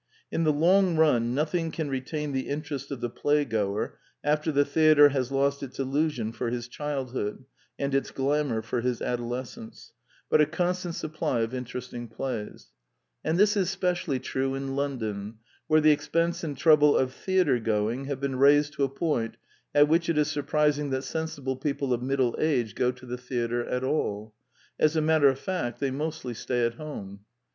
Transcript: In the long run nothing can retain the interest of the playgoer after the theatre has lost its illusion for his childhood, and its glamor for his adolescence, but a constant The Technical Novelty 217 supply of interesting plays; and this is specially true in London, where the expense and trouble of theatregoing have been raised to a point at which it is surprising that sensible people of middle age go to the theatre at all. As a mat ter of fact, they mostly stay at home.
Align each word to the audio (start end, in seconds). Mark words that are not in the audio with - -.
In 0.31 0.45
the 0.45 0.51
long 0.51 0.95
run 0.97 1.35
nothing 1.35 1.69
can 1.69 1.87
retain 1.87 2.31
the 2.31 2.49
interest 2.49 2.89
of 2.89 3.01
the 3.01 3.09
playgoer 3.11 3.99
after 4.23 4.51
the 4.51 4.65
theatre 4.65 5.09
has 5.09 5.31
lost 5.31 5.61
its 5.61 5.77
illusion 5.79 6.31
for 6.31 6.49
his 6.49 6.67
childhood, 6.67 7.45
and 7.77 7.93
its 7.93 8.09
glamor 8.09 8.63
for 8.63 8.81
his 8.81 8.99
adolescence, 8.99 9.93
but 10.27 10.41
a 10.41 10.47
constant 10.47 10.95
The 10.95 11.01
Technical 11.07 11.27
Novelty 11.27 11.57
217 11.69 12.09
supply 12.09 12.25
of 12.25 12.33
interesting 12.33 12.47
plays; 12.47 12.71
and 13.23 13.37
this 13.37 13.55
is 13.55 13.69
specially 13.69 14.17
true 14.19 14.55
in 14.55 14.75
London, 14.75 15.35
where 15.67 15.81
the 15.81 15.91
expense 15.91 16.43
and 16.43 16.57
trouble 16.57 16.97
of 16.97 17.11
theatregoing 17.11 18.07
have 18.07 18.19
been 18.19 18.37
raised 18.37 18.73
to 18.73 18.83
a 18.83 18.89
point 18.89 19.37
at 19.75 19.87
which 19.87 20.09
it 20.09 20.17
is 20.17 20.31
surprising 20.31 20.89
that 20.89 21.03
sensible 21.03 21.55
people 21.57 21.93
of 21.93 22.01
middle 22.01 22.35
age 22.39 22.73
go 22.73 22.91
to 22.91 23.05
the 23.05 23.19
theatre 23.19 23.63
at 23.67 23.83
all. 23.83 24.33
As 24.79 24.95
a 24.95 25.01
mat 25.01 25.21
ter 25.21 25.27
of 25.27 25.37
fact, 25.37 25.79
they 25.79 25.91
mostly 25.91 26.33
stay 26.33 26.65
at 26.65 26.73
home. 26.73 27.19